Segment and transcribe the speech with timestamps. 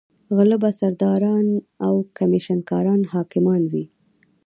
[0.35, 1.47] غله به سرداران
[1.87, 3.85] او کمېشن کاران حاکمان وي.